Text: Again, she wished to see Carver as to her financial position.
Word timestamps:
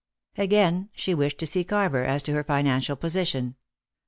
Again, 0.35 0.89
she 0.95 1.13
wished 1.13 1.37
to 1.41 1.45
see 1.45 1.63
Carver 1.63 2.03
as 2.03 2.23
to 2.23 2.33
her 2.33 2.43
financial 2.43 2.95
position. 2.95 3.53